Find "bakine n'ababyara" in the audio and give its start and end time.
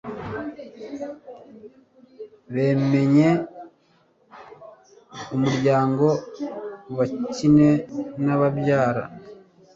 6.97-9.03